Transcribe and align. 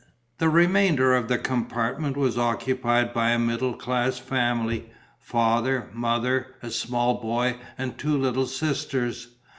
The 0.39 0.49
remainder 0.49 1.13
of 1.15 1.27
the 1.27 1.37
compartment 1.37 2.17
was 2.17 2.35
occupied 2.35 3.13
by 3.13 3.29
a 3.29 3.37
middle 3.37 3.75
class 3.75 4.17
family: 4.17 4.89
father, 5.19 5.89
mother, 5.93 6.55
a 6.63 6.71
small 6.71 7.21
boy 7.21 7.57
and 7.77 7.95
two 7.99 8.17
little 8.17 8.47
sisters. 8.47 9.27